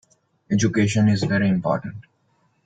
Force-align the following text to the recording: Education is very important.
Education 0.49 1.07
is 1.09 1.21
very 1.23 1.47
important. 1.47 1.93